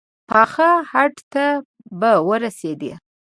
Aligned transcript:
پاخه 0.29 0.69
هډ 0.91 1.15
ته 1.33 1.45
به 1.99 2.11
ورسېد. 2.27 2.81